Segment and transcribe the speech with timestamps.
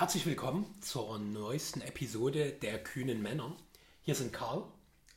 [0.00, 3.54] Herzlich willkommen zur neuesten Episode der kühnen Männer.
[4.00, 4.64] Hier sind Karl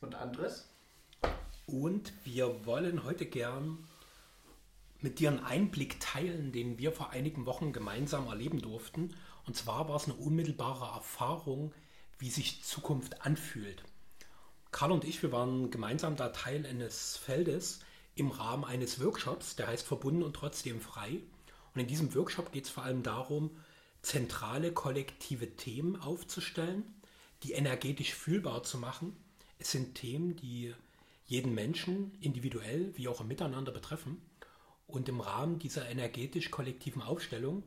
[0.02, 0.68] und Andres.
[1.64, 3.88] Und wir wollen heute gern
[5.00, 9.16] mit dir einen Einblick teilen, den wir vor einigen Wochen gemeinsam erleben durften.
[9.46, 11.72] Und zwar war es eine unmittelbare Erfahrung,
[12.18, 13.82] wie sich Zukunft anfühlt.
[14.70, 17.80] Karl und ich, wir waren gemeinsam da Teil eines Feldes
[18.16, 21.20] im Rahmen eines Workshops, der heißt Verbunden und trotzdem frei.
[21.74, 23.50] Und in diesem Workshop geht es vor allem darum,
[24.04, 26.84] zentrale kollektive Themen aufzustellen,
[27.42, 29.16] die energetisch fühlbar zu machen.
[29.58, 30.74] Es sind Themen, die
[31.26, 34.20] jeden Menschen individuell wie auch im Miteinander betreffen.
[34.86, 37.62] Und im Rahmen dieser energetisch kollektiven Aufstellung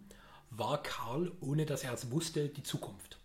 [0.51, 3.17] war Karl, ohne dass er es wusste, die Zukunft.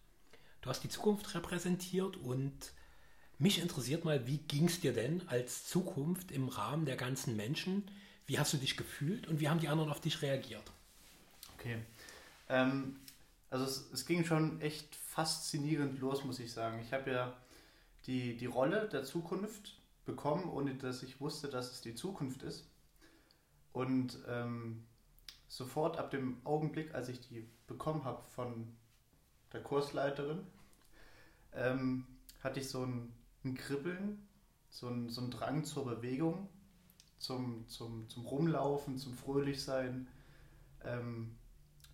[0.63, 2.73] Du hast die Zukunft repräsentiert und
[3.39, 7.91] mich interessiert mal, wie ging es dir denn als Zukunft im Rahmen der ganzen Menschen?
[8.27, 10.65] Wie hast du dich gefühlt und wie haben die anderen auf dich reagiert?
[11.55, 11.79] Okay.
[12.53, 12.97] Ähm,
[13.49, 16.81] also es, es, ging schon echt faszinierend los, muss ich sagen.
[16.81, 17.37] Ich habe ja
[18.07, 22.69] die, die Rolle der Zukunft bekommen, ohne dass ich wusste, dass es die Zukunft ist.
[23.73, 24.85] Und ähm,
[25.49, 28.77] sofort ab dem Augenblick, als ich die bekommen habe von
[29.55, 30.47] der Kursleiterin,
[31.55, 32.07] ähm,
[32.43, 34.29] hatte ich so ein, ein Kribbeln,
[34.69, 36.51] so ein, so ein Drang zur Bewegung,
[37.19, 40.07] zum, zum, zum Rumlaufen, zum Fröhlichsein.
[40.85, 41.37] Ähm,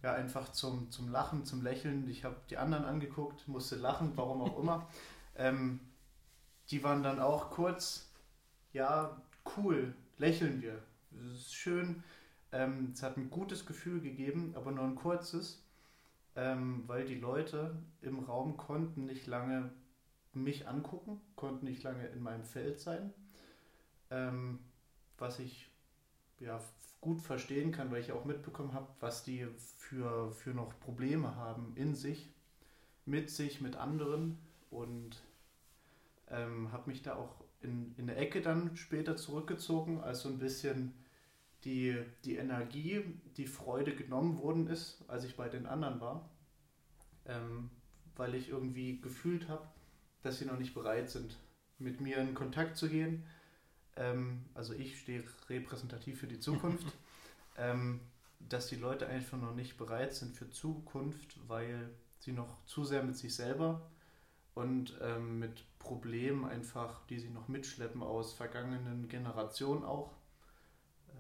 [0.03, 2.09] ja, einfach zum, zum Lachen, zum Lächeln.
[2.09, 4.89] Ich habe die anderen angeguckt, musste lachen, warum auch immer.
[5.37, 5.81] ähm,
[6.71, 8.11] die waren dann auch kurz,
[8.73, 9.21] ja,
[9.57, 10.83] cool, lächeln wir.
[11.17, 12.03] Es ist schön.
[12.53, 15.63] Ähm, es hat ein gutes Gefühl gegeben, aber nur ein kurzes,
[16.37, 19.71] ähm, weil die Leute im Raum konnten nicht lange
[20.33, 23.13] mich angucken, konnten nicht lange in meinem Feld sein,
[24.11, 24.61] ähm,
[25.19, 25.71] was ich
[26.39, 26.61] ja,
[27.01, 29.47] gut verstehen kann, weil ich auch mitbekommen habe, was die
[29.77, 32.33] für, für noch Probleme haben in sich,
[33.05, 34.39] mit sich, mit anderen.
[34.71, 35.23] Und
[36.29, 40.39] ähm, habe mich da auch in, in der Ecke dann später zurückgezogen, als so ein
[40.39, 40.93] bisschen
[41.65, 43.05] die, die Energie,
[43.37, 46.29] die Freude genommen worden ist, als ich bei den anderen war,
[47.27, 47.71] ähm,
[48.17, 49.67] weil ich irgendwie gefühlt habe,
[50.23, 51.37] dass sie noch nicht bereit sind,
[51.79, 53.25] mit mir in Kontakt zu gehen
[53.99, 56.87] ähm, also ich stehe repräsentativ für die Zukunft,
[57.59, 58.01] ähm,
[58.41, 63.03] dass die Leute einfach noch nicht bereit sind für Zukunft, weil sie noch zu sehr
[63.03, 63.91] mit sich selber
[64.55, 70.13] und ähm, mit Problemen einfach, die sie noch mitschleppen aus vergangenen Generationen auch,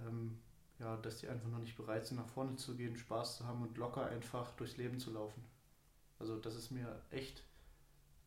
[0.06, 0.38] ähm,
[0.78, 3.62] ja, dass die einfach noch nicht bereit sind, nach vorne zu gehen, Spaß zu haben
[3.62, 5.44] und locker einfach durchs Leben zu laufen.
[6.18, 7.42] Also das ist mir echt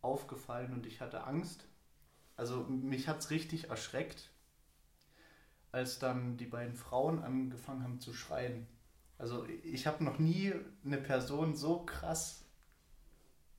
[0.01, 1.65] aufgefallen und ich hatte Angst.
[2.35, 4.31] Also mich hat es richtig erschreckt,
[5.71, 8.67] als dann die beiden Frauen angefangen haben zu schreien.
[9.17, 12.43] Also ich habe noch nie eine Person so krass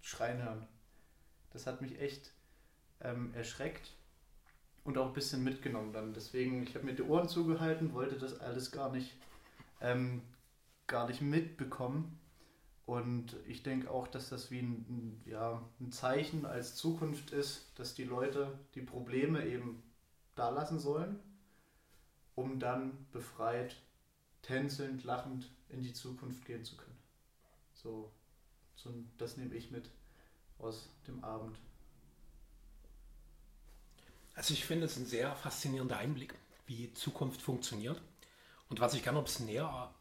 [0.00, 0.66] schreien hören.
[1.50, 2.32] Das hat mich echt
[3.00, 3.92] ähm, erschreckt
[4.84, 6.12] und auch ein bisschen mitgenommen dann.
[6.12, 9.12] Deswegen, ich habe mir die Ohren zugehalten, wollte das alles gar nicht,
[9.80, 10.22] ähm,
[10.86, 12.18] gar nicht mitbekommen.
[12.84, 17.94] Und ich denke auch, dass das wie ein, ja, ein Zeichen als Zukunft ist, dass
[17.94, 19.82] die Leute die Probleme eben
[20.34, 21.20] da lassen sollen
[22.42, 23.76] um dann befreit,
[24.42, 26.98] tänzelnd, lachend in die Zukunft gehen zu können.
[27.72, 28.10] So,
[28.74, 29.88] so das nehme ich mit
[30.58, 31.56] aus dem Abend.
[34.34, 36.34] Also ich finde es ein sehr faszinierender Einblick,
[36.66, 38.00] wie Zukunft funktioniert.
[38.68, 39.94] Und was ich gerne ein bisschen näher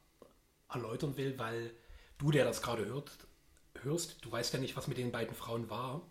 [0.70, 1.72] erläutern will, weil
[2.18, 3.12] du, der das gerade hört,
[3.82, 6.02] hörst, du weißt ja nicht, was mit den beiden Frauen war.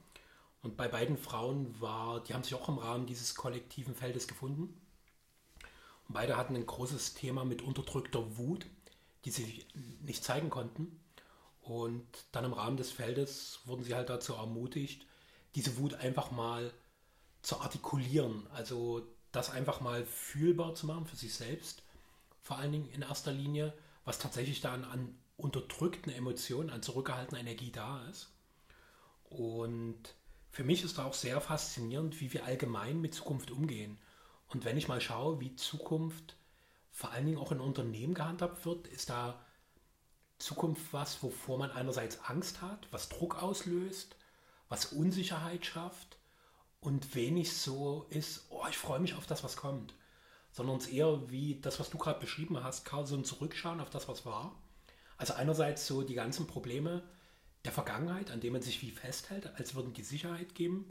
[0.63, 4.79] Und bei beiden Frauen war, die haben sich auch im Rahmen dieses kollektiven Feldes gefunden.
[6.13, 8.67] Beide hatten ein großes Thema mit unterdrückter Wut,
[9.25, 9.65] die sie
[10.03, 11.01] nicht zeigen konnten.
[11.63, 15.07] Und dann im Rahmen des Feldes wurden sie halt dazu ermutigt,
[15.55, 16.73] diese Wut einfach mal
[17.43, 18.47] zu artikulieren.
[18.53, 21.83] Also das einfach mal fühlbar zu machen für sich selbst.
[22.43, 23.73] Vor allen Dingen in erster Linie,
[24.05, 28.31] was tatsächlich dann an unterdrückten Emotionen, an zurückgehaltener Energie da ist.
[29.29, 30.15] Und
[30.51, 33.99] für mich ist da auch sehr faszinierend, wie wir allgemein mit Zukunft umgehen.
[34.51, 36.37] Und wenn ich mal schaue, wie Zukunft
[36.91, 39.41] vor allen Dingen auch in Unternehmen gehandhabt wird, ist da
[40.39, 44.17] Zukunft was, wovor man einerseits Angst hat, was Druck auslöst,
[44.69, 46.19] was Unsicherheit schafft
[46.81, 49.95] und wenig so ist, oh, ich freue mich auf das, was kommt,
[50.51, 53.91] sondern es eher wie das, was du gerade beschrieben hast, Karl, so ein Zurückschauen auf
[53.91, 54.55] das, was war.
[55.17, 57.03] Also einerseits so die ganzen Probleme
[57.65, 60.91] der Vergangenheit, an denen man sich wie festhält, als würden die Sicherheit geben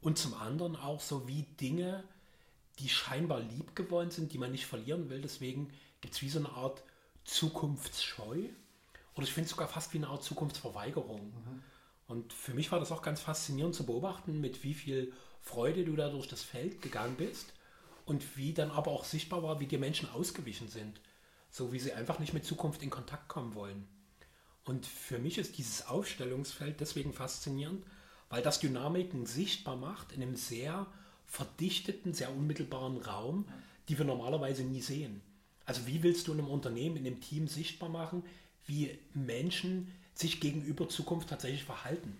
[0.00, 2.02] und zum anderen auch so wie Dinge,
[2.78, 5.20] die scheinbar lieb geworden sind, die man nicht verlieren will.
[5.20, 6.82] Deswegen gibt es wie so eine Art
[7.24, 8.48] Zukunftsscheu.
[9.14, 11.32] oder ich finde es sogar fast wie eine Art Zukunftsverweigerung.
[11.32, 11.62] Mhm.
[12.06, 15.96] Und für mich war das auch ganz faszinierend zu beobachten, mit wie viel Freude du
[15.96, 17.52] da durch das Feld gegangen bist
[18.04, 21.00] und wie dann aber auch sichtbar war, wie die Menschen ausgewichen sind.
[21.50, 23.88] So wie sie einfach nicht mit Zukunft in Kontakt kommen wollen.
[24.64, 27.84] Und für mich ist dieses Aufstellungsfeld deswegen faszinierend,
[28.28, 30.86] weil das Dynamiken sichtbar macht in einem sehr
[31.26, 33.46] verdichteten, sehr unmittelbaren Raum,
[33.88, 35.20] die wir normalerweise nie sehen.
[35.64, 38.22] Also wie willst du in einem Unternehmen, in einem Team sichtbar machen,
[38.66, 42.16] wie Menschen sich gegenüber Zukunft tatsächlich verhalten?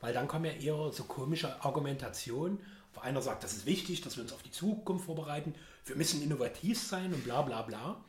[0.00, 2.58] Weil dann kommen ja eher so komische Argumentationen,
[2.94, 5.54] wo einer sagt, das ist wichtig, dass wir uns auf die Zukunft vorbereiten,
[5.86, 8.02] wir müssen innovativ sein und bla bla bla.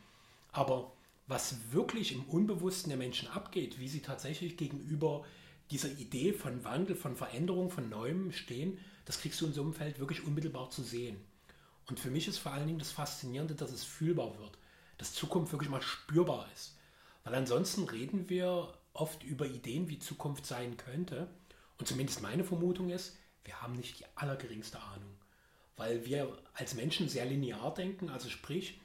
[0.52, 0.92] Aber
[1.28, 5.26] was wirklich im Unbewussten der Menschen abgeht, wie sie tatsächlich gegenüber
[5.72, 9.74] dieser Idee von Wandel, von Veränderung, von Neuem stehen, das kriegst du in so einem
[9.74, 11.24] Feld wirklich unmittelbar zu sehen.
[11.88, 14.58] Und für mich ist vor allen Dingen das Faszinierende, dass es fühlbar wird,
[14.98, 16.78] dass Zukunft wirklich mal spürbar ist.
[17.24, 21.28] Weil ansonsten reden wir oft über Ideen, wie Zukunft sein könnte.
[21.78, 25.16] Und zumindest meine Vermutung ist, wir haben nicht die allergeringste Ahnung.
[25.78, 28.80] Weil wir als Menschen sehr linear denken, also sprich,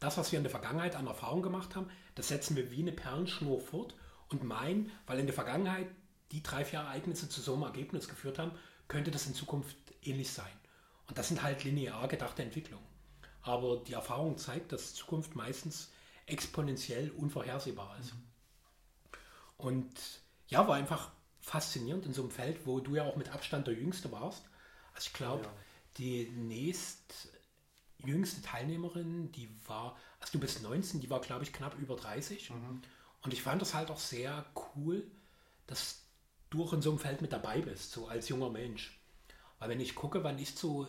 [0.00, 2.92] das, was wir in der Vergangenheit an Erfahrung gemacht haben, das setzen wir wie eine
[2.92, 3.94] Perlenschnur fort
[4.28, 5.86] und meinen, weil in der Vergangenheit
[6.32, 8.52] die drei, vier Ereignisse zu so einem Ergebnis geführt haben,
[8.92, 10.52] könnte das in Zukunft ähnlich sein.
[11.08, 12.84] Und das sind halt linear gedachte Entwicklungen.
[13.40, 15.90] Aber die Erfahrung zeigt, dass Zukunft meistens
[16.26, 18.12] exponentiell unvorhersehbar ist.
[18.14, 18.22] Mhm.
[19.56, 21.10] Und ja, war einfach
[21.40, 24.44] faszinierend in so einem Feld, wo du ja auch mit Abstand der Jüngste warst.
[24.94, 25.52] Also ich glaube, ja.
[25.96, 27.30] die nächst
[27.96, 32.50] jüngste Teilnehmerin, die war, also du bist 19, die war, glaube ich, knapp über 30.
[32.50, 32.82] Mhm.
[33.22, 34.44] Und ich fand das halt auch sehr
[34.76, 35.10] cool,
[35.66, 36.02] dass
[36.52, 38.98] du auch in so einem Feld mit dabei bist, so als junger Mensch.
[39.58, 40.86] Weil wenn ich gucke, wann ich zu,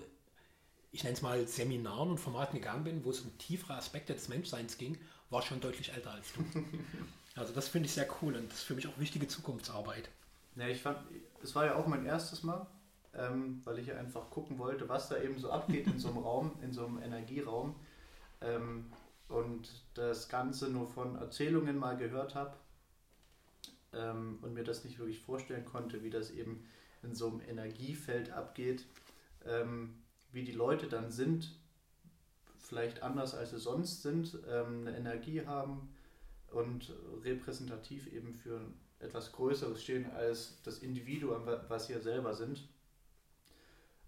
[0.92, 4.28] ich nenne es mal Seminaren und Formaten gegangen bin, wo es um tiefere Aspekte des
[4.28, 4.98] Menschseins ging,
[5.30, 6.44] war ich schon deutlich älter als du.
[7.36, 10.10] also das finde ich sehr cool und das ist für mich auch wichtige Zukunftsarbeit.
[10.56, 10.98] Ja, ich fand,
[11.42, 12.68] es war ja auch mein erstes Mal,
[13.16, 16.18] ähm, weil ich ja einfach gucken wollte, was da eben so abgeht in so einem
[16.24, 17.76] Raum, in so einem Energieraum.
[18.42, 18.92] Ähm,
[19.30, 22.54] und das Ganze nur von Erzählungen mal gehört habe
[23.96, 26.66] ähm, und mir das nicht wirklich vorstellen konnte, wie das eben
[27.04, 28.86] in so einem Energiefeld abgeht,
[29.46, 29.96] ähm,
[30.32, 31.56] wie die Leute dann sind,
[32.58, 35.94] vielleicht anders als sie sonst sind, ähm, eine Energie haben
[36.52, 36.94] und
[37.24, 38.62] repräsentativ eben für
[39.00, 42.68] etwas Größeres stehen als das Individuum, was ja selber sind.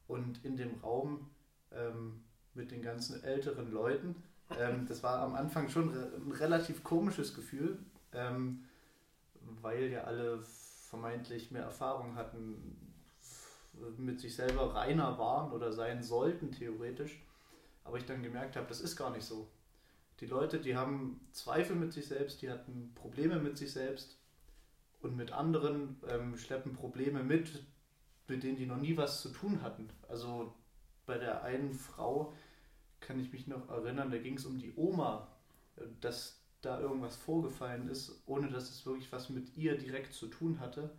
[0.07, 1.29] Und in dem Raum
[1.71, 2.23] ähm,
[2.53, 4.15] mit den ganzen älteren Leuten,
[4.57, 7.79] ähm, das war am Anfang schon ein relativ komisches Gefühl,
[8.13, 8.63] ähm,
[9.61, 12.93] weil ja alle vermeintlich mehr Erfahrung hatten,
[13.97, 17.21] mit sich selber reiner waren oder sein sollten, theoretisch.
[17.83, 19.49] Aber ich dann gemerkt habe, das ist gar nicht so.
[20.19, 24.17] Die Leute, die haben Zweifel mit sich selbst, die hatten Probleme mit sich selbst
[25.01, 27.63] und mit anderen, ähm, schleppen Probleme mit,
[28.27, 29.89] mit denen die noch nie was zu tun hatten.
[30.07, 30.55] Also
[31.05, 32.33] bei der einen Frau
[33.01, 35.27] kann ich mich noch erinnern, da ging es um die Oma,
[35.75, 40.27] äh, dass da irgendwas vorgefallen ist, ohne dass es wirklich was mit ihr direkt zu
[40.27, 40.89] tun hatte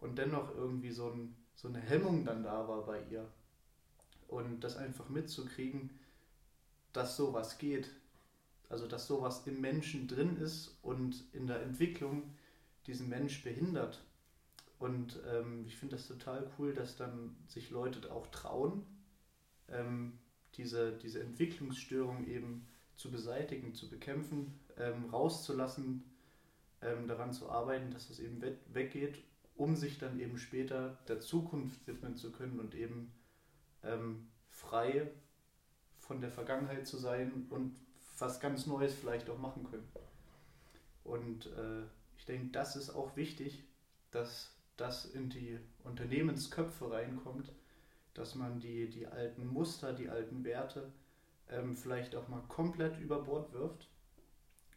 [0.00, 3.26] und dennoch irgendwie so, ein, so eine Hemmung dann da war bei ihr.
[4.28, 5.90] Und das einfach mitzukriegen,
[6.92, 7.90] dass sowas geht,
[8.68, 12.34] also dass sowas im Menschen drin ist und in der Entwicklung
[12.86, 14.02] diesen Mensch behindert.
[14.78, 18.84] Und ähm, ich finde das total cool, dass dann sich Leute auch trauen,
[19.68, 20.18] ähm,
[20.54, 26.04] diese, diese Entwicklungsstörung eben zu beseitigen, zu bekämpfen, ähm, rauszulassen,
[26.82, 28.42] ähm, daran zu arbeiten, dass es eben
[28.72, 29.22] weggeht,
[29.56, 33.12] um sich dann eben später der Zukunft widmen zu können und eben
[33.82, 35.10] ähm, frei
[35.98, 37.76] von der Vergangenheit zu sein und
[38.18, 39.88] was ganz Neues vielleicht auch machen können.
[41.04, 41.82] Und äh,
[42.18, 43.64] ich denke, das ist auch wichtig,
[44.10, 47.52] dass das in die Unternehmensköpfe reinkommt,
[48.14, 50.92] dass man die, die alten Muster, die alten Werte
[51.48, 53.88] ähm, vielleicht auch mal komplett über Bord wirft,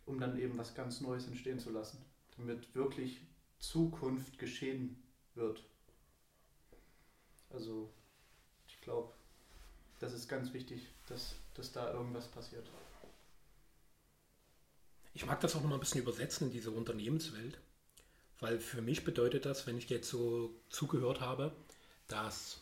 [0.10, 2.04] um dann eben was ganz Neues entstehen zu lassen,
[2.36, 3.22] damit wirklich
[3.60, 5.02] Zukunft geschehen
[5.36, 5.64] wird.
[7.52, 7.94] Also
[8.68, 9.14] ich glaube,
[10.00, 12.68] das ist ganz wichtig, dass, dass da irgendwas passiert.
[15.14, 17.60] Ich mag das auch noch ein bisschen übersetzen in diese Unternehmenswelt,
[18.40, 21.56] weil für mich bedeutet das, wenn ich jetzt so zugehört habe,
[22.08, 22.62] dass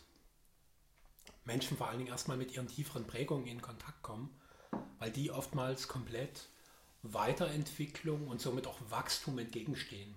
[1.44, 4.28] Menschen vor allen Dingen erstmal mit ihren tieferen Prägungen in Kontakt kommen,
[4.98, 6.48] weil die oftmals komplett
[7.02, 10.14] Weiterentwicklung und somit auch Wachstum entgegenstehen.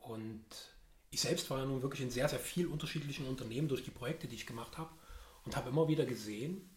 [0.00, 0.44] Und
[1.10, 4.26] ich selbst war ja nun wirklich in sehr, sehr vielen unterschiedlichen Unternehmen durch die Projekte,
[4.26, 4.90] die ich gemacht habe
[5.44, 6.68] und habe immer wieder gesehen,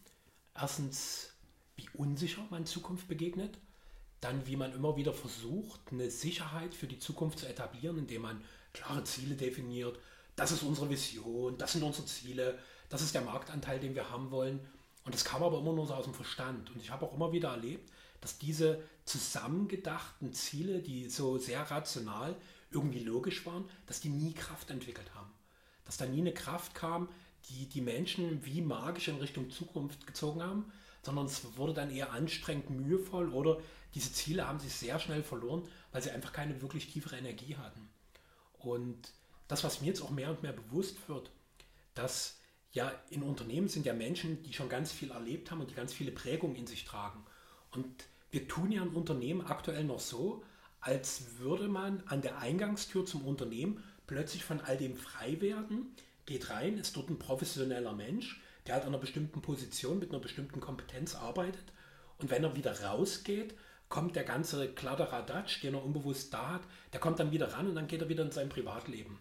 [0.55, 1.33] erstens,
[1.75, 3.57] wie unsicher man Zukunft begegnet,
[4.21, 8.43] dann wie man immer wieder versucht, eine Sicherheit für die Zukunft zu etablieren, indem man
[8.73, 9.99] klare Ziele definiert.
[10.35, 12.57] Das ist unsere Vision, das sind unsere Ziele,
[12.89, 14.59] das ist der Marktanteil, den wir haben wollen.
[15.03, 16.69] Und das kam aber immer nur so aus dem Verstand.
[16.71, 22.35] Und ich habe auch immer wieder erlebt, dass diese zusammengedachten Ziele, die so sehr rational
[22.71, 25.31] irgendwie logisch waren, dass die nie Kraft entwickelt haben.
[25.85, 27.07] Dass da nie eine Kraft kam,
[27.49, 30.71] die die Menschen wie magisch in Richtung Zukunft gezogen haben,
[31.01, 33.61] sondern es wurde dann eher anstrengend, mühevoll oder
[33.93, 37.87] diese Ziele haben sich sehr schnell verloren, weil sie einfach keine wirklich tiefere Energie hatten.
[38.59, 39.13] Und
[39.47, 41.31] das, was mir jetzt auch mehr und mehr bewusst wird,
[41.93, 42.37] dass
[42.73, 45.93] ja in Unternehmen sind ja Menschen, die schon ganz viel erlebt haben und die ganz
[45.93, 47.23] viele Prägungen in sich tragen.
[47.71, 47.87] Und
[48.31, 50.43] wir tun ja ein Unternehmen aktuell noch so,
[50.79, 55.93] als würde man an der Eingangstür zum Unternehmen plötzlich von all dem frei werden,
[56.25, 60.19] geht rein, ist dort ein professioneller Mensch, der halt an einer bestimmten Position mit einer
[60.19, 61.73] bestimmten Kompetenz arbeitet.
[62.17, 63.55] Und wenn er wieder rausgeht,
[63.89, 67.75] kommt der ganze Kladderadatsch, den er unbewusst da hat, der kommt dann wieder ran und
[67.75, 69.19] dann geht er wieder in sein Privatleben.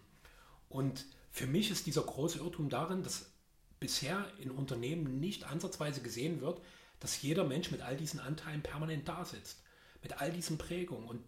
[0.69, 3.31] Und für mich ist dieser große Irrtum darin, dass
[3.79, 6.61] bisher in Unternehmen nicht ansatzweise gesehen wird,
[6.99, 9.61] dass jeder Mensch mit all diesen Anteilen permanent da sitzt.
[10.01, 11.07] Mit all diesen Prägungen.
[11.07, 11.23] Und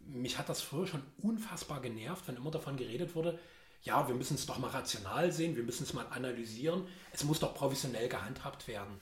[0.00, 3.38] mich hat das früher schon unfassbar genervt, wenn immer davon geredet wurde,
[3.82, 7.40] ja, wir müssen es doch mal rational sehen, wir müssen es mal analysieren, es muss
[7.40, 8.98] doch professionell gehandhabt werden.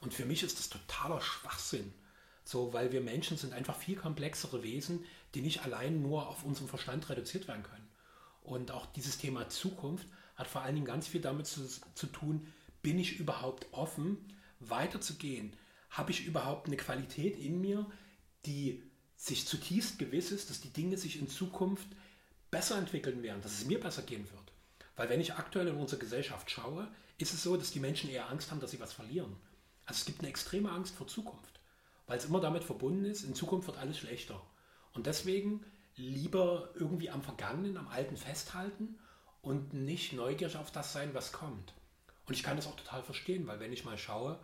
[0.00, 1.92] Und für mich ist das totaler Schwachsinn.
[2.44, 6.68] So, weil wir Menschen sind einfach viel komplexere Wesen, die nicht allein nur auf unseren
[6.68, 7.88] Verstand reduziert werden können.
[8.42, 12.52] Und auch dieses Thema Zukunft hat vor allen Dingen ganz viel damit zu, zu tun,
[12.82, 14.18] bin ich überhaupt offen,
[14.60, 15.54] weiterzugehen?
[15.90, 17.86] Habe ich überhaupt eine Qualität in mir,
[18.44, 18.82] die
[19.16, 21.88] sich zutiefst gewiss ist, dass die Dinge sich in Zukunft
[22.50, 24.52] besser entwickeln werden, dass es mir besser gehen wird?
[24.96, 28.28] Weil wenn ich aktuell in unsere Gesellschaft schaue, ist es so, dass die Menschen eher
[28.30, 29.36] Angst haben, dass sie was verlieren.
[29.84, 31.60] Also es gibt eine extreme Angst vor Zukunft,
[32.06, 34.42] weil es immer damit verbunden ist, in Zukunft wird alles schlechter.
[34.92, 35.64] Und deswegen
[35.96, 38.98] lieber irgendwie am Vergangenen, am Alten festhalten
[39.40, 41.74] und nicht neugierig auf das sein, was kommt.
[42.26, 44.38] Und ich kann das auch total verstehen, weil wenn ich mal schaue,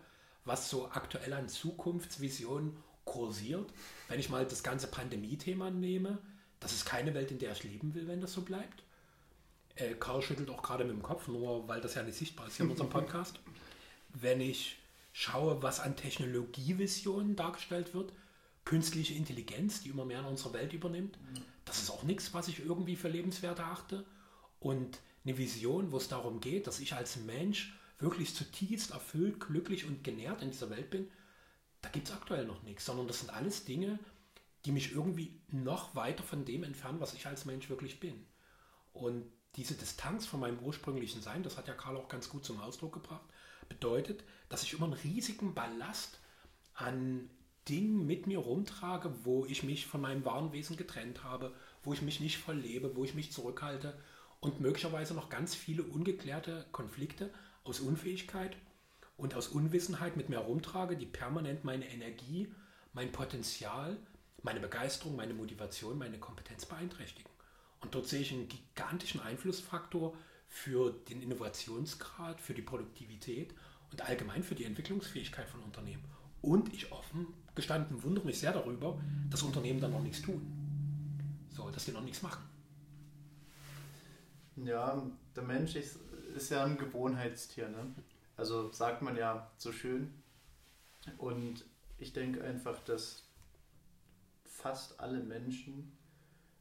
[0.44, 3.72] was so aktuell an Zukunftsvisionen kursiert,
[4.08, 6.18] wenn ich mal das ganze Pandemie-Thema nehme,
[6.60, 8.84] das ist keine Welt, in der ich leben will, wenn das so bleibt.
[9.74, 12.56] Äh, Karl schüttelt auch gerade mit dem Kopf, nur weil das ja nicht sichtbar ist
[12.56, 13.40] hier in unserem Podcast.
[14.10, 14.78] Wenn ich
[15.12, 18.12] schaue, was an Technologievisionen dargestellt wird,
[18.64, 21.18] künstliche Intelligenz, die immer mehr in unserer Welt übernimmt,
[21.64, 24.04] das ist auch nichts, was ich irgendwie für lebenswert erachte
[24.60, 29.86] und eine Vision, wo es darum geht, dass ich als Mensch wirklich zutiefst erfüllt, glücklich
[29.86, 31.08] und genährt in dieser Welt bin,
[31.80, 33.98] da gibt es aktuell noch nichts, sondern das sind alles Dinge,
[34.64, 38.26] die mich irgendwie noch weiter von dem entfernen, was ich als Mensch wirklich bin.
[38.92, 39.24] Und
[39.56, 42.94] diese Distanz von meinem ursprünglichen Sein, das hat ja Karl auch ganz gut zum Ausdruck
[42.94, 43.24] gebracht,
[43.68, 46.18] bedeutet, dass ich immer einen riesigen Ballast
[46.74, 47.28] an
[47.68, 52.02] Dingen mit mir rumtrage, wo ich mich von meinem wahren Wesen getrennt habe, wo ich
[52.02, 53.98] mich nicht verlebe, wo ich mich zurückhalte
[54.42, 57.30] und möglicherweise noch ganz viele ungeklärte Konflikte
[57.62, 58.56] aus Unfähigkeit
[59.16, 62.52] und aus Unwissenheit mit mir herumtrage, die permanent meine Energie,
[62.92, 63.96] mein Potenzial,
[64.42, 67.30] meine Begeisterung, meine Motivation, meine Kompetenz beeinträchtigen.
[67.80, 70.16] Und dort sehe ich einen gigantischen Einflussfaktor
[70.48, 73.54] für den Innovationsgrad, für die Produktivität
[73.92, 76.04] und allgemein für die Entwicklungsfähigkeit von Unternehmen.
[76.40, 80.42] Und ich offen gestanden wundere mich sehr darüber, dass Unternehmen dann noch nichts tun.
[81.50, 82.51] So, dass die noch nichts machen.
[84.56, 85.02] Ja,
[85.34, 85.98] der Mensch ist,
[86.34, 87.68] ist ja ein Gewohnheitstier.
[87.68, 87.94] Ne?
[88.36, 90.12] Also sagt man ja so schön.
[91.18, 91.64] Und
[91.98, 93.24] ich denke einfach, dass
[94.44, 95.92] fast alle Menschen,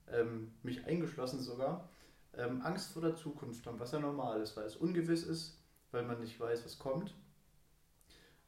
[0.07, 1.89] ähm, mich eingeschlossen sogar,
[2.33, 5.57] ähm, Angst vor der Zukunft haben, was ja normal ist, weil es ungewiss ist,
[5.91, 7.13] weil man nicht weiß, was kommt.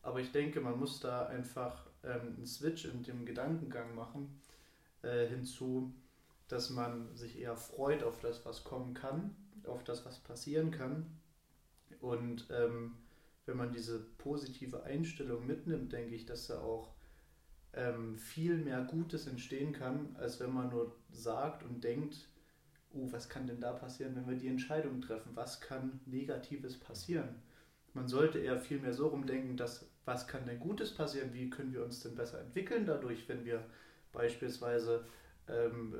[0.01, 4.41] Aber ich denke, man muss da einfach ähm, einen Switch in dem Gedankengang machen
[5.01, 5.93] äh, hinzu,
[6.53, 11.07] dass man sich eher freut auf das, was kommen kann, auf das, was passieren kann.
[11.99, 12.95] Und ähm,
[13.47, 16.93] wenn man diese positive Einstellung mitnimmt, denke ich, dass da auch
[17.73, 22.29] ähm, viel mehr Gutes entstehen kann, als wenn man nur sagt und denkt,
[22.93, 25.35] uh, was kann denn da passieren, wenn wir die Entscheidung treffen?
[25.35, 27.41] Was kann Negatives passieren?
[27.93, 31.33] Man sollte eher viel mehr so rumdenken, dass was kann denn Gutes passieren?
[31.33, 33.65] Wie können wir uns denn besser entwickeln dadurch, wenn wir
[34.11, 35.05] beispielsweise
[35.47, 35.95] ähm,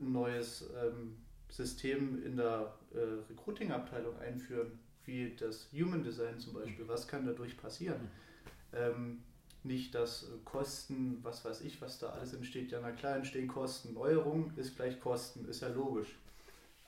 [0.00, 1.16] ein neues ähm,
[1.48, 6.86] System in der äh, Recruiting-Abteilung einführen, wie das Human Design zum Beispiel.
[6.88, 8.08] Was kann dadurch passieren?
[8.72, 9.22] Ähm,
[9.62, 12.70] nicht, dass Kosten, was weiß ich, was da alles entsteht.
[12.70, 13.94] Ja, na klar, entstehen Kosten.
[13.94, 16.16] Neuerung ist gleich Kosten, ist ja logisch.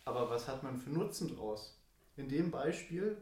[0.05, 1.79] Aber was hat man für Nutzen draus?
[2.17, 3.17] In dem Beispiel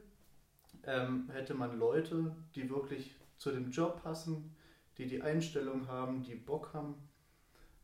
[0.85, 4.55] ähm, hätte man Leute, die wirklich zu dem Job passen,
[4.99, 6.95] die die Einstellung haben, die Bock haben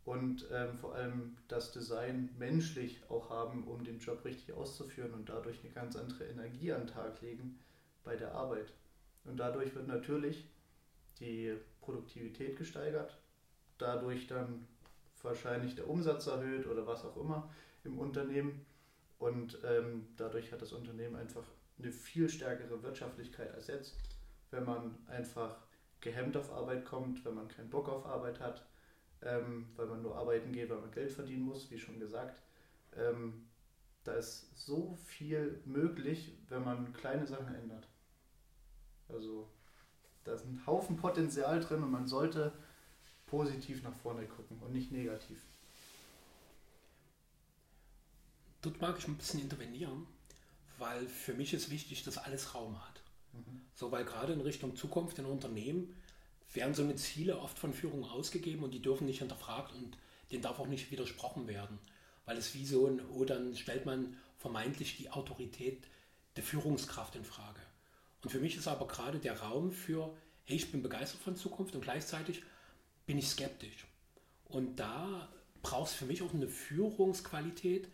[0.05, 5.29] und ähm, vor allem das Design menschlich auch haben, um den Job richtig auszuführen und
[5.29, 7.59] dadurch eine ganz andere Energie an den Tag legen
[8.03, 8.73] bei der Arbeit.
[9.25, 10.49] Und dadurch wird natürlich
[11.21, 13.17] die Produktivität gesteigert,
[13.79, 14.67] dadurch dann
[15.23, 17.49] wahrscheinlich der Umsatz erhöht oder was auch immer
[17.85, 18.67] im Unternehmen.
[19.19, 21.45] Und ähm, dadurch hat das Unternehmen einfach
[21.79, 23.97] eine viel stärkere Wirtschaftlichkeit als jetzt,
[24.51, 25.57] wenn man einfach
[26.01, 28.67] gehemmt auf Arbeit kommt, wenn man keinen Bock auf Arbeit hat,
[29.25, 32.41] ähm, weil man nur arbeiten geht, weil man Geld verdienen muss, wie schon gesagt.
[32.97, 33.47] Ähm,
[34.05, 37.87] da ist so viel möglich, wenn man kleine Sachen ändert.
[39.09, 39.49] Also
[40.25, 42.53] da ist ein Haufen Potenzial drin und man sollte
[43.27, 45.41] positiv nach vorne gucken und nicht negativ.
[48.61, 50.07] Dort mag ich ein bisschen intervenieren,
[50.79, 53.03] weil für mich ist wichtig, dass alles Raum hat.
[53.33, 53.61] Mhm.
[53.75, 55.97] So, weil gerade in Richtung Zukunft in Unternehmen
[56.55, 59.97] werden so eine Ziele oft von Führung ausgegeben und die dürfen nicht hinterfragt und
[60.31, 61.79] denen darf auch nicht widersprochen werden.
[62.25, 65.87] Weil es wie so ein, oh, dann stellt man vermeintlich die Autorität
[66.37, 67.61] der Führungskraft in Frage.
[68.23, 71.75] Und für mich ist aber gerade der Raum für, hey, ich bin begeistert von Zukunft
[71.75, 72.43] und gleichzeitig
[73.07, 73.87] bin ich skeptisch.
[74.45, 75.29] Und da
[75.63, 77.89] braucht es für mich auch eine Führungsqualität,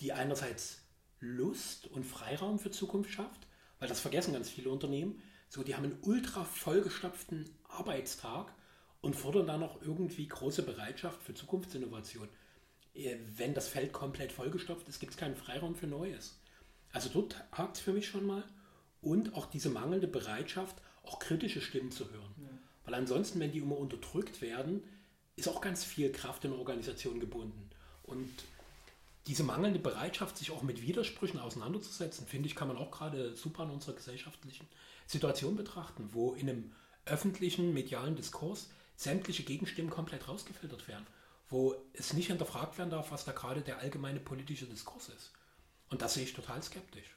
[0.00, 0.82] die einerseits
[1.20, 3.46] Lust und Freiraum für Zukunft schafft,
[3.78, 5.22] weil das vergessen ganz viele Unternehmen.
[5.48, 8.52] So, die haben einen ultra vollgestopften Arbeitstag
[9.00, 12.28] und fordern dann noch irgendwie große Bereitschaft für Zukunftsinnovation.
[12.94, 16.40] Äh, wenn das Feld komplett vollgestopft ist, gibt es keinen Freiraum für Neues.
[16.92, 18.44] Also dort hakt es für mich schon mal.
[19.00, 22.34] Und auch diese mangelnde Bereitschaft, auch kritische Stimmen zu hören.
[22.38, 22.48] Ja.
[22.84, 24.82] Weil ansonsten, wenn die immer unterdrückt werden,
[25.36, 27.70] ist auch ganz viel Kraft in der Organisation gebunden.
[28.02, 28.30] Und
[29.26, 33.64] diese mangelnde Bereitschaft, sich auch mit Widersprüchen auseinanderzusetzen, finde ich, kann man auch gerade super
[33.64, 34.66] in unserer gesellschaftlichen
[35.06, 36.72] Situation betrachten, wo in einem
[37.06, 41.06] öffentlichen medialen Diskurs sämtliche Gegenstimmen komplett rausgefiltert werden,
[41.48, 45.32] wo es nicht hinterfragt werden darf, was da gerade der allgemeine politische Diskurs ist.
[45.90, 47.16] Und das sehe ich total skeptisch.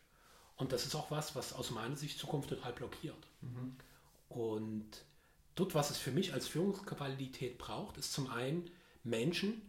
[0.58, 3.28] Und das ist auch was, was aus meiner Sicht Zukunft total blockiert.
[3.42, 3.78] Mhm.
[4.28, 5.06] Und
[5.56, 8.70] dort, was es für mich als Führungsqualität braucht, ist zum einen
[9.04, 9.62] Menschen,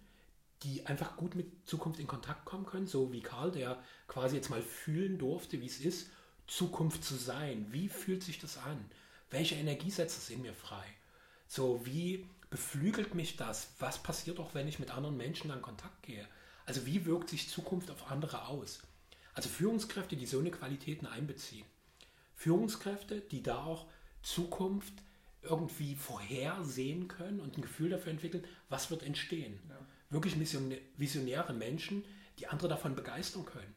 [0.62, 4.50] die einfach gut mit Zukunft in Kontakt kommen können, so wie Karl, der quasi jetzt
[4.50, 6.10] mal fühlen durfte, wie es ist,
[6.46, 7.66] Zukunft zu sein.
[7.70, 8.84] Wie fühlt sich das an?
[9.30, 10.84] Welche Energie setzt es in mir frei?
[11.46, 13.72] So, wie beflügelt mich das?
[13.78, 16.26] Was passiert auch, wenn ich mit anderen Menschen in Kontakt gehe?
[16.66, 18.80] Also, wie wirkt sich Zukunft auf andere aus?
[19.34, 21.66] Also, Führungskräfte, die so eine Qualitäten einbeziehen.
[22.34, 23.86] Führungskräfte, die da auch
[24.22, 24.94] Zukunft
[25.42, 29.58] irgendwie vorhersehen können und ein Gefühl dafür entwickeln, was wird entstehen.
[29.68, 29.78] Ja
[30.10, 30.36] wirklich
[30.96, 32.04] visionäre Menschen,
[32.38, 33.74] die andere davon begeistern können.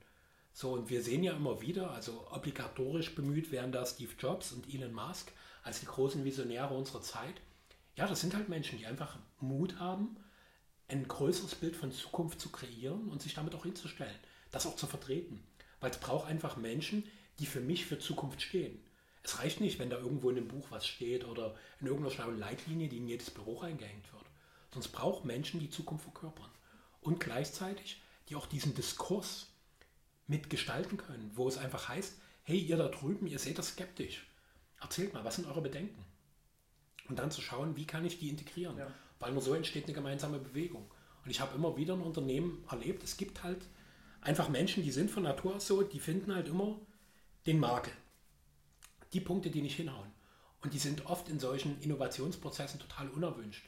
[0.52, 4.72] So, und wir sehen ja immer wieder, also obligatorisch bemüht werden da Steve Jobs und
[4.72, 5.32] Elon Musk
[5.64, 7.42] als die großen Visionäre unserer Zeit.
[7.96, 10.18] Ja, das sind halt Menschen, die einfach Mut haben,
[10.88, 14.16] ein größeres Bild von Zukunft zu kreieren und sich damit auch hinzustellen,
[14.52, 15.44] das auch zu vertreten.
[15.80, 17.04] Weil es braucht einfach Menschen,
[17.40, 18.80] die für mich für Zukunft stehen.
[19.24, 22.38] Es reicht nicht, wenn da irgendwo in einem Buch was steht oder in irgendeiner schlauen
[22.38, 24.26] Leitlinie, die in jedes Büro reingehängt wird.
[24.74, 26.50] Sonst braucht Menschen die Zukunft verkörpern.
[27.00, 29.48] Und gleichzeitig, die auch diesen Diskurs
[30.28, 34.26] mitgestalten können, wo es einfach heißt, hey, ihr da drüben, ihr seht das skeptisch.
[34.84, 36.04] Erzählt mal, was sind eure Bedenken?
[37.08, 38.78] Und dann zu schauen, wie kann ich die integrieren?
[38.78, 38.88] Ja.
[39.20, 40.92] Weil nur so entsteht eine gemeinsame Bewegung.
[41.24, 43.66] Und ich habe immer wieder ein Unternehmen erlebt, es gibt halt
[44.22, 46.80] einfach Menschen, die sind von Natur aus so, die finden halt immer
[47.46, 47.94] den Makel.
[49.14, 50.12] Die Punkte, die nicht hinhauen.
[50.62, 53.66] Und die sind oft in solchen Innovationsprozessen total unerwünscht.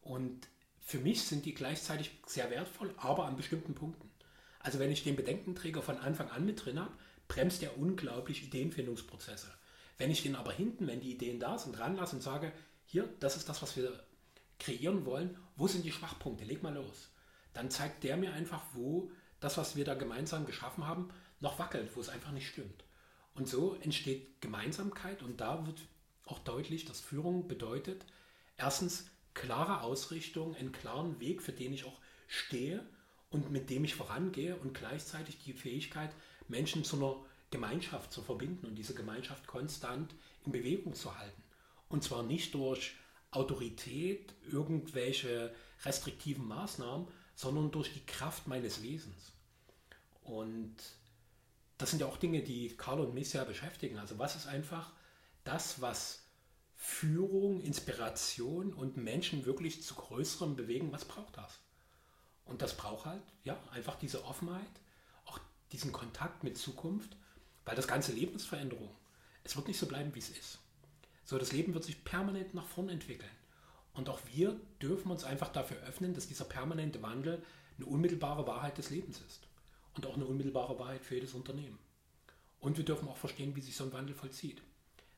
[0.00, 0.48] Und
[0.80, 4.10] für mich sind die gleichzeitig sehr wertvoll, aber an bestimmten Punkten.
[4.58, 6.92] Also wenn ich den Bedenkenträger von Anfang an mit drin habe,
[7.28, 9.48] bremst er unglaublich Ideenfindungsprozesse.
[9.98, 12.52] Wenn ich den aber hinten, wenn die Ideen da sind, ranlasse und sage,
[12.86, 14.02] hier, das ist das, was wir
[14.58, 17.10] kreieren wollen, wo sind die Schwachpunkte, leg mal los.
[17.52, 21.94] Dann zeigt der mir einfach, wo das, was wir da gemeinsam geschaffen haben, noch wackelt,
[21.94, 22.84] wo es einfach nicht stimmt.
[23.34, 25.80] Und so entsteht Gemeinsamkeit und da wird
[26.26, 28.04] auch deutlich, dass Führung bedeutet,
[28.56, 32.84] erstens klare Ausrichtung, einen klaren Weg, für den ich auch stehe
[33.30, 36.10] und mit dem ich vorangehe und gleichzeitig die Fähigkeit,
[36.48, 37.16] Menschen zu einer
[37.50, 41.42] Gemeinschaft zu verbinden und diese Gemeinschaft konstant in Bewegung zu halten.
[41.88, 42.94] Und zwar nicht durch
[43.30, 49.32] Autorität, irgendwelche restriktiven Maßnahmen, sondern durch die Kraft meines Wesens.
[50.22, 50.76] Und
[51.78, 53.98] das sind ja auch Dinge, die Carlo und mich sehr beschäftigen.
[53.98, 54.92] Also was ist einfach
[55.44, 56.24] das, was
[56.74, 61.58] Führung, Inspiration und Menschen wirklich zu größerem bewegen, was braucht das?
[62.44, 64.80] Und das braucht halt, ja, einfach diese Offenheit,
[65.26, 65.38] auch
[65.72, 67.16] diesen Kontakt mit Zukunft,
[67.68, 68.88] weil das ganze Leben ist Veränderung.
[69.44, 70.58] Es wird nicht so bleiben, wie es ist.
[71.26, 73.30] So, das Leben wird sich permanent nach vorn entwickeln.
[73.92, 77.42] Und auch wir dürfen uns einfach dafür öffnen, dass dieser permanente Wandel
[77.76, 79.48] eine unmittelbare Wahrheit des Lebens ist.
[79.92, 81.78] Und auch eine unmittelbare Wahrheit für jedes Unternehmen.
[82.58, 84.62] Und wir dürfen auch verstehen, wie sich so ein Wandel vollzieht.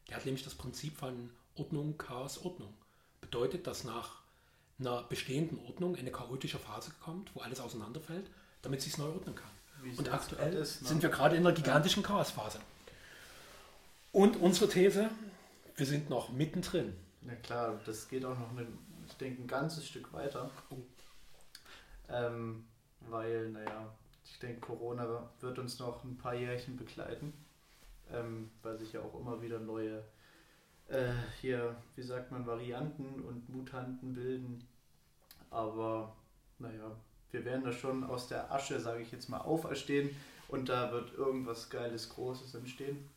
[0.08, 2.74] Der hat nämlich das Prinzip von Ordnung, Chaos, Ordnung.
[3.20, 4.24] Bedeutet, dass nach
[4.80, 8.28] einer bestehenden Ordnung eine chaotische Phase kommt, wo alles auseinanderfällt,
[8.62, 9.59] damit es sich neu ordnen kann.
[9.96, 10.88] Und aktuell gerade ist, ne?
[10.88, 12.60] sind wir gerade in einer gigantischen Chaosphase.
[14.12, 15.10] Und unsere These,
[15.76, 16.94] wir sind noch mittendrin.
[17.22, 20.50] Na klar, das geht auch noch, ein, ich denke, ein ganzes Stück weiter.
[22.08, 22.64] Ähm,
[23.08, 23.92] weil, naja,
[24.24, 27.32] ich denke, Corona wird uns noch ein paar Jährchen begleiten,
[28.12, 30.02] ähm, weil sich ja auch immer wieder neue,
[30.88, 34.66] äh, hier, wie sagt man, Varianten und Mutanten bilden.
[35.50, 36.16] Aber,
[36.58, 36.96] naja,
[37.32, 40.10] wir werden da schon aus der Asche, sage ich jetzt mal, auferstehen
[40.48, 43.08] und da wird irgendwas Geiles, Großes entstehen,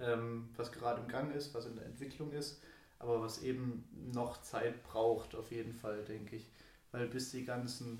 [0.00, 2.60] ähm, was gerade im Gang ist, was in der Entwicklung ist
[3.00, 6.46] aber was eben noch Zeit braucht, auf jeden Fall, denke ich.
[6.92, 7.98] Weil bis die ganzen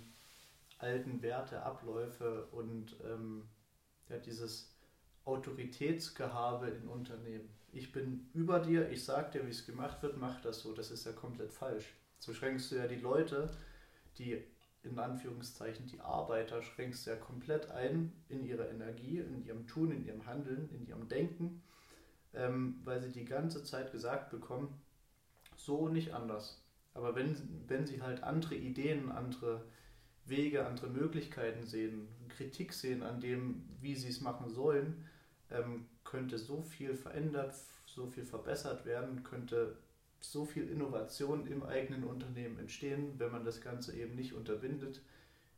[0.79, 3.49] alten Werte, Abläufe und ähm,
[4.09, 4.71] ja, dieses
[5.25, 7.49] Autoritätsgehabe in Unternehmen.
[7.73, 10.75] Ich bin über dir, ich sag dir, wie es gemacht wird, mach das so.
[10.75, 11.87] Das ist ja komplett falsch.
[12.19, 13.51] So schränkst du ja die Leute,
[14.19, 14.45] die
[14.83, 19.93] in Anführungszeichen die Arbeiter, schränkst du ja komplett ein in ihrer Energie, in ihrem Tun,
[19.93, 21.63] in ihrem Handeln, in ihrem Denken,
[22.33, 24.81] ähm, weil sie die ganze Zeit gesagt bekommen,
[25.57, 26.63] so nicht anders.
[26.95, 27.37] Aber wenn,
[27.69, 29.65] wenn sie halt andere Ideen, andere
[30.25, 35.05] Wege, andere Möglichkeiten sehen, Kritik sehen an dem, wie sie es machen sollen,
[35.51, 37.55] ähm, könnte so viel verändert,
[37.87, 39.77] so viel verbessert werden, könnte
[40.21, 45.01] so viel Innovation im eigenen Unternehmen entstehen, wenn man das Ganze eben nicht unterbindet,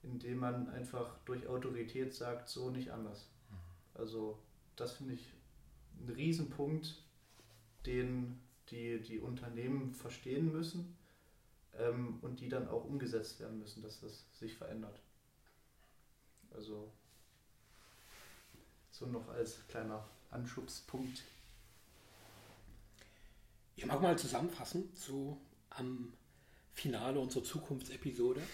[0.02, 3.28] indem man einfach durch Autorität sagt, so nicht anders.
[3.94, 4.38] Also
[4.76, 5.32] das finde ich
[6.00, 7.02] ein Riesenpunkt,
[7.86, 10.96] den die, die Unternehmen verstehen müssen
[11.78, 15.00] ähm, und die dann auch umgesetzt werden müssen, dass das sich verändert.
[16.52, 16.90] Also
[18.90, 21.22] so noch als kleiner Anschubspunkt.
[23.76, 26.12] Ich mag mal zusammenfassen, so am
[26.72, 28.42] Finale unserer Zukunftsepisode.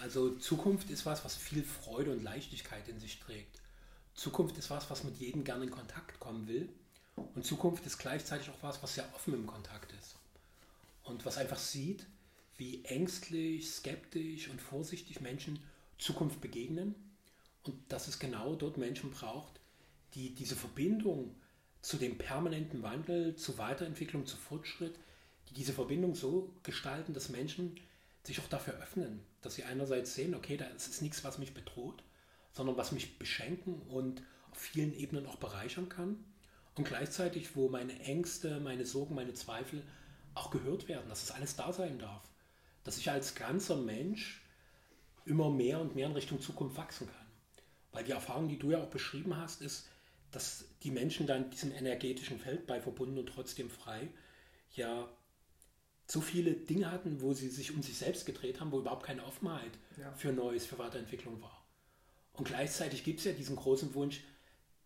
[0.00, 3.60] Also Zukunft ist was, was viel Freude und Leichtigkeit in sich trägt.
[4.14, 6.70] Zukunft ist was, was mit jedem gerne in Kontakt kommen will.
[7.34, 10.16] Und Zukunft ist gleichzeitig auch was, was sehr offen im Kontakt ist.
[11.04, 12.06] Und was einfach sieht,
[12.56, 15.58] wie ängstlich, skeptisch und vorsichtig Menschen
[15.98, 16.94] Zukunft begegnen.
[17.64, 19.60] Und dass es genau dort Menschen braucht,
[20.14, 21.34] die diese Verbindung
[21.82, 24.98] zu dem permanenten Wandel, zu Weiterentwicklung, zu Fortschritt,
[25.48, 27.78] die diese Verbindung so gestalten, dass Menschen
[28.22, 32.02] sich auch dafür öffnen, dass sie einerseits sehen, okay, da ist nichts, was mich bedroht,
[32.52, 36.22] sondern was mich beschenken und auf vielen Ebenen auch bereichern kann.
[36.74, 39.82] Und gleichzeitig, wo meine Ängste, meine Sorgen, meine Zweifel
[40.34, 42.22] auch gehört werden, dass es alles da sein darf.
[42.84, 44.42] Dass ich als ganzer Mensch
[45.24, 47.26] immer mehr und mehr in Richtung Zukunft wachsen kann.
[47.92, 49.88] Weil die Erfahrung, die du ja auch beschrieben hast, ist,
[50.30, 54.08] dass die Menschen da in diesem energetischen Feld bei verbunden und trotzdem frei
[54.72, 55.08] ja
[56.06, 59.24] so viele Dinge hatten, wo sie sich um sich selbst gedreht haben, wo überhaupt keine
[59.24, 60.12] Offenheit Ja.
[60.12, 61.64] für Neues, für Weiterentwicklung war.
[62.32, 64.22] Und gleichzeitig gibt es ja diesen großen Wunsch,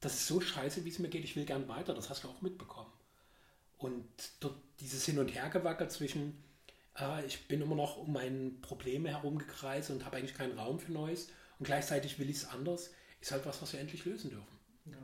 [0.01, 2.29] das ist so scheiße, wie es mir geht, ich will gern weiter, das hast du
[2.29, 2.93] auch mitbekommen.
[3.79, 4.05] Und
[4.81, 6.43] dieses Hin- und Hergewacker zwischen,
[6.99, 10.93] äh, ich bin immer noch um meine Probleme herumgekreist und habe eigentlich keinen Raum für
[10.93, 11.29] Neues
[11.59, 14.59] und gleichzeitig will ich es anders, ist halt was, was wir endlich lösen dürfen.
[14.87, 14.99] Ja.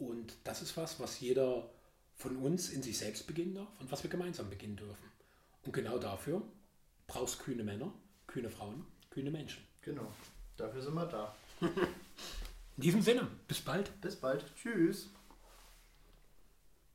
[0.00, 1.68] Und das ist was, was jeder
[2.16, 5.10] von uns in sich selbst beginnen darf und was wir gemeinsam beginnen dürfen.
[5.62, 6.42] Und genau dafür
[7.06, 7.92] brauchst kühne Männer,
[8.26, 9.62] kühne Frauen, kühne Menschen.
[9.82, 10.10] Genau.
[10.56, 11.36] Dafür sind wir da.
[11.60, 14.00] In diesem Sinne, bis bald.
[14.00, 14.44] Bis bald.
[14.56, 15.10] Tschüss.